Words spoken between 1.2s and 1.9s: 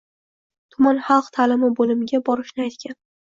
ta’limi